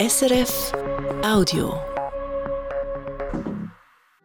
[0.00, 0.72] SRF
[1.22, 1.78] Audio.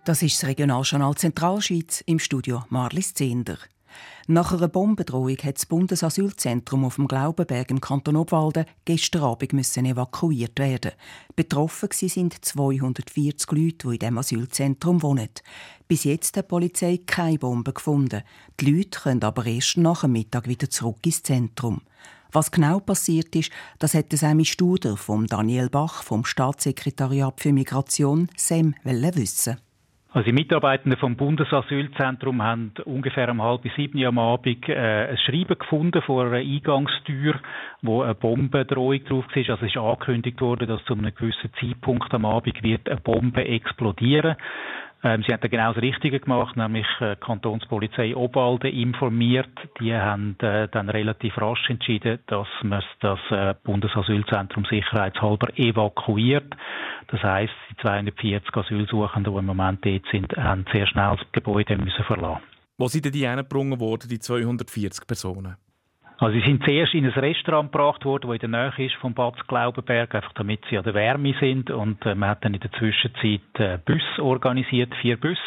[0.06, 3.58] Das ist das Regionaljournal Zentralschweiz im Studio Marlis Zehnder.
[4.28, 9.86] Nach einer Bombendrohung hat das Bundesasylzentrum auf dem Glaubenberg im Kanton Obwalden gestern Abend müssen
[9.86, 10.94] evakuiert werden.
[11.36, 15.28] Betroffen sind 240 Leute, die in diesem Asylzentrum wohnen.
[15.90, 18.24] Bis jetzt hat die Polizei keine Bombe gefunden.
[18.62, 21.82] Die Leute können aber erst nach dem Mittag wieder zurück ins Zentrum.
[22.36, 28.28] Was genau passiert ist, das hätte Sammy Studer vom Daniel Bach vom Staatssekretariat für Migration
[28.36, 29.56] SEM wissen.
[30.12, 35.58] Also die Mitarbeitenden vom Bundesasylzentrum haben ungefähr um halb sieben am Abend äh, ein Schreiben
[35.58, 37.40] gefunden vor einer Eingangstür,
[37.82, 39.50] wo eine Bombendrohung drauf war.
[39.50, 43.46] Also es ist angekündigt worden, dass zu einem gewissen Zeitpunkt am Abend wird eine Bombe
[43.46, 44.36] explodieren.
[45.04, 49.50] Ähm, sie haben da genau das Richtige gemacht, nämlich äh, Kantonspolizei Obalden informiert.
[49.80, 56.56] Die haben äh, dann relativ rasch entschieden, dass man das äh, Bundesasylzentrum sicherheitshalber evakuiert.
[57.08, 61.78] Das heißt, die 240 Asylsuchenden, die im Moment dort sind, haben sehr schnell das Gebäude
[61.78, 62.42] müssen verlassen.
[62.78, 65.56] Wo sind denn die hingebracht worden, die 240 Personen?
[66.18, 69.14] Also sie sind zuerst in ein Restaurant gebracht worden, das in der Nähe ist vom
[69.14, 71.70] Bad Glaubenberg, einfach damit sie an der Wärme sind.
[71.70, 75.38] Und äh, man hat dann in der Zwischenzeit äh, Bus organisiert, vier Bus.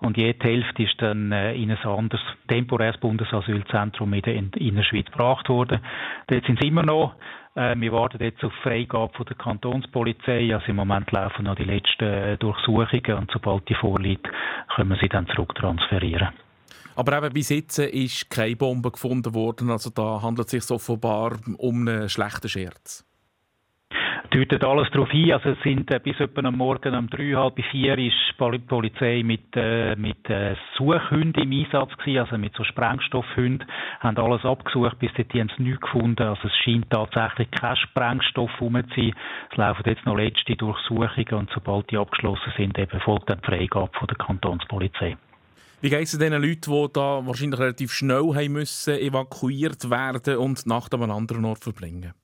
[0.00, 5.48] Und jede Hälfte ist dann äh, in ein anderes temporäres Bundesasylzentrum in der Innerschweiz gebracht
[5.48, 5.80] worden.
[6.26, 7.14] Dort sind sie immer noch.
[7.54, 10.52] Äh, wir warten jetzt auf Freigabe von der Kantonspolizei.
[10.52, 14.28] Also im Moment laufen noch die letzten äh, Durchsuchungen und sobald die vorliegt,
[14.74, 16.28] können wir sie dann zurücktransferieren.
[16.96, 19.70] Aber eben bis jetzt ist keine Bombe gefunden worden.
[19.70, 23.04] Also da handelt es sich offenbar um einen schlechten Scherz.
[24.30, 25.32] Deutet alles darauf hin.
[25.32, 29.22] Also es sind äh, bis etwa am Morgen um drei, halb vier ist die Polizei
[29.24, 33.66] mit, äh, mit äh, Suchhunden im Einsatz gewesen, also mit so Sprengstoffhunden,
[34.00, 36.22] haben alles abgesucht, bis dort haben sie nichts gefunden.
[36.22, 39.14] Also es scheint tatsächlich kein Sprengstoff rum zu sein.
[39.50, 43.46] Es laufen jetzt noch letzte Durchsuchungen und sobald die abgeschlossen sind, eben folgt dann die
[43.46, 45.16] Freigabe von der Kantonspolizei.
[45.80, 50.66] Wie geht es den Leuten, die da wahrscheinlich relativ schnell haben müssen, evakuiert werden und
[50.66, 52.14] Nacht an einem anderen Ort verbringen?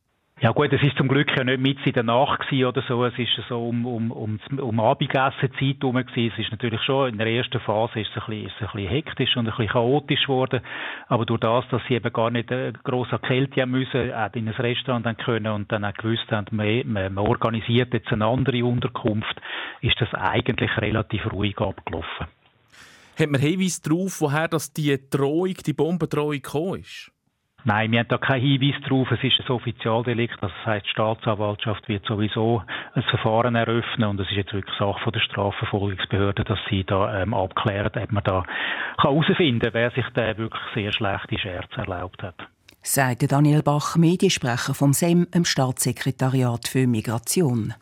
[0.40, 3.04] Ja gut, es ist zum Glück ja nicht mit in der Nacht oder so.
[3.04, 5.96] Es ist so um, um, um, um Abendessenzeit herum.
[5.98, 8.72] Es ist natürlich schon, in der ersten Phase ist es ein bisschen, ist es ein
[8.74, 10.60] bisschen hektisch und ein bisschen chaotisch geworden.
[11.06, 14.48] Aber durch das, dass sie eben gar nicht äh, gross Kälte haben müssen, auch in
[14.48, 18.64] ein Restaurant dann können und dann auch gewusst haben, man, man organisiert jetzt eine andere
[18.64, 19.40] Unterkunft,
[19.80, 22.26] ist das eigentlich relativ ruhig abgelaufen.
[23.18, 27.10] Hat man Hinweise darauf, woher das die Drohung, die Bombendrohung gekommen ist?
[27.66, 29.10] Nein, wir haben da keinen Hinweis darauf.
[29.10, 30.36] Es ist ein Offizialdelikt.
[30.42, 35.00] Das heißt, die Staatsanwaltschaft wird sowieso ein Verfahren eröffnen und es ist jetzt wirklich Sache
[35.02, 38.44] von der Strafverfolgungsbehörde, dass sie da ähm, abklären, ob man da
[39.00, 42.36] herausfinden kann, wer sich da wirklich sehr schlechte Scherze erlaubt hat.
[42.82, 47.72] Sagt Daniel Bach, Mediensprecher vom SEM, im Staatssekretariat für Migration.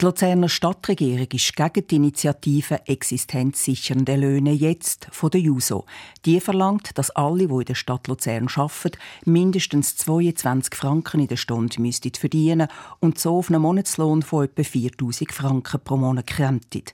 [0.00, 5.86] Die Luzerner Stadtregierung ist gegen die Initiative Existenzsichernde Löhne jetzt von der JUSO.
[6.24, 11.36] Die verlangt, dass alle, die in der Stadt Luzern arbeiten, mindestens 22 Franken in der
[11.36, 12.68] Stunde müssten verdienen
[13.00, 16.84] und so auf einen Monatslohn von etwa 4000 Franken pro Monat kämpfen.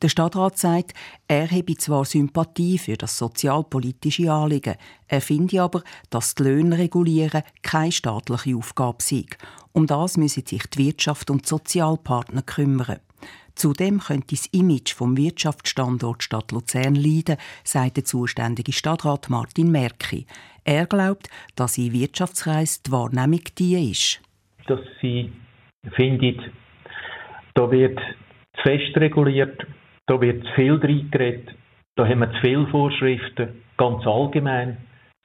[0.00, 0.94] Der Stadtrat sagt,
[1.26, 4.76] er habe zwar Sympathie für das sozialpolitische Anliegen,
[5.08, 9.26] er finde aber, dass die Löhne regulieren keine staatliche Aufgabe sei.
[9.76, 13.00] Um das müssen sich die Wirtschaft und die Sozialpartner kümmern.
[13.56, 20.26] Zudem könnte das Image vom Wirtschaftsstandort Stadt Luzern leiden, sagt der zuständige Stadtrat Martin Merki.
[20.64, 24.22] Er glaubt, dass in Wirtschaftskreis die Wahrnehmung die ist.
[24.68, 25.32] Dass sie
[25.96, 26.40] findet,
[27.54, 29.66] da wird zu fest reguliert,
[30.06, 31.52] da wird zu viel reingeredet,
[31.96, 34.76] da haben wir zu viele Vorschriften, ganz allgemein.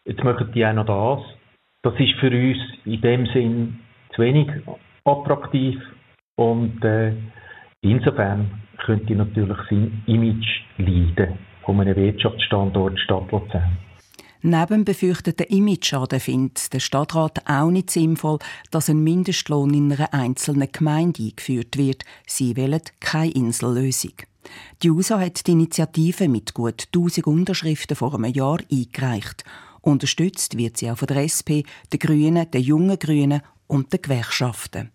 [0.06, 1.36] Jetzt machen die auch noch das.
[1.84, 3.80] Das ist für uns in dem Sinn
[4.20, 4.48] zu wenig
[5.06, 5.80] attraktiv
[6.36, 7.14] und äh,
[7.82, 8.52] insofern
[8.86, 10.48] könnte natürlich sein Image
[10.78, 13.78] leiden von einem Wirtschaftsstandort Stadt Luzern.
[14.42, 18.40] Neben befürchteten Image-Schaden findet der Stadtrat auch nicht sinnvoll,
[18.72, 22.06] dass ein Mindestlohn in einer einzelnen Gemeinde eingeführt wird.
[22.26, 24.14] Sie wollen keine Insellösung.
[24.82, 29.44] Die USA hat die Initiative mit gut 1000 Unterschriften vor einem Jahr eingereicht.
[29.82, 34.92] Unterstützt wird sie auch von der SP, den Grünen, den jungen Grünen und den Gewerkschaften.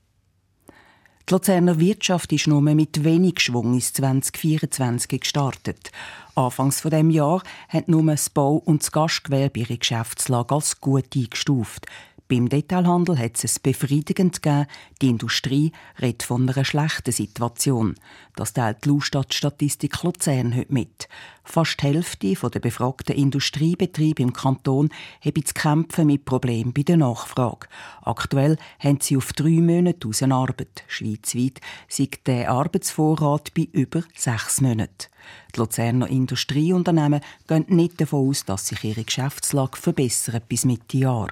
[1.26, 5.90] Die Luzerner Wirtschaft ist nur mit wenig Schwung ins 2024 gestartet.
[6.34, 11.16] Anfangs von dem Jahr hat nur das Bau- und das Gastgewerbe ihre Geschäftslage als gut
[11.16, 11.86] eingestuft.
[12.26, 14.66] Beim Detailhandel hat es befriedigend gegeben.
[15.02, 17.96] Die Industrie redet von einer schlechten Situation.
[18.34, 21.06] Das teilt die Lustadt-Statistik Luzern heute mit.
[21.44, 24.88] Fast die Hälfte der befragten Industriebetriebe im Kanton
[25.22, 27.68] haben zu kämpfen mit Problemen bei der Nachfrage.
[28.00, 30.84] Aktuell haben sie auf drei Monate aus Arbeit.
[30.88, 35.10] Schweizweit sieht der Arbeitsvorrat bei über sechs Monaten.
[35.54, 41.28] Die Luzerner Industrieunternehmen gehen nicht davon aus, dass sich ihre Geschäftslage verbessert bis Mitte Jahr.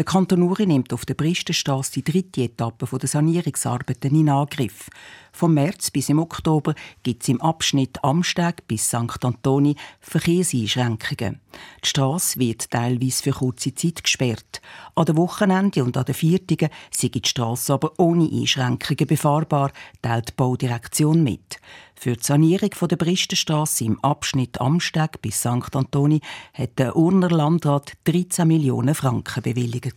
[0.00, 4.88] Der Kanton Uri nimmt auf der Bristenstrasse die dritte Etappe der Sanierungsarbeiten in Angriff.
[5.30, 9.22] Vom März bis im Oktober gibt es im Abschnitt Amsteg bis St.
[9.22, 11.40] Antoni Verkehrseinschränkungen.
[11.84, 14.60] Die Strasse wird teilweise für kurze Zeit gesperrt.
[14.94, 20.30] An den Wochenenden und an den Viertigen sind die Strasse aber ohne Einschränkungen befahrbar, teilt
[20.30, 21.60] die Baudirektion mit.
[21.94, 25.74] Für die Sanierung der Bristenstrasse im Abschnitt Amsteg bis St.
[25.74, 26.20] Antoni
[26.54, 29.96] hat der Urner Landrat 13 Millionen Franken bewilligt.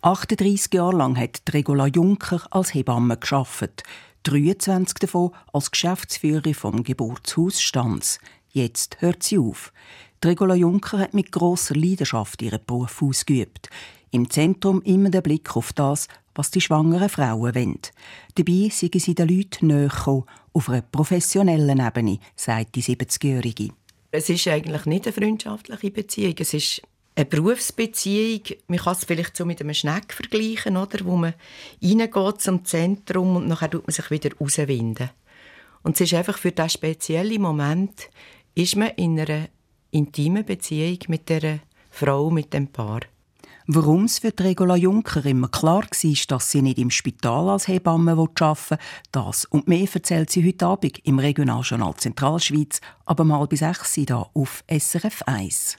[0.00, 3.82] 38 Jahre lang hat Regula Juncker als Hebamme geschafft.
[4.28, 8.18] 23 davon als Geschäftsführerin vom Geburtshaus Stanz.
[8.50, 9.72] Jetzt hört sie auf.
[10.24, 13.70] Regula Juncker hat mit großer Leidenschaft ihren Beruf ausgeübt.
[14.10, 17.78] Im Zentrum immer der Blick auf das, was die schwangeren Frauen wollen.
[18.34, 23.70] Dabei sind sie den Leuten näher auf einer professionellen Ebene, sagt die 70-Jährige.
[24.10, 26.34] Es ist eigentlich nicht eine freundschaftliche Beziehung.
[26.38, 26.82] Es ist
[27.18, 31.04] eine Berufsbeziehung, man kann es vielleicht so mit einem Schneck vergleichen, oder?
[31.04, 31.34] wo man
[31.82, 35.10] reingeht zum Zentrum und nachher tut man sich wieder rauswinden.
[35.82, 38.08] Und es ist einfach für diesen speziellen Moment,
[38.54, 39.48] ist man in einer
[39.90, 41.58] intimen Beziehung mit der
[41.90, 43.00] Frau, mit dem Paar.
[43.66, 48.12] Warum es für Regula Juncker immer klar war, dass sie nicht im Spital als Hebamme
[48.12, 48.78] arbeiten will,
[49.10, 54.26] das und mehr erzählt sie heute Abend im Regionaljournal Zentralschweiz, aber mal bis 6 hier
[54.32, 55.78] auf SRF 1.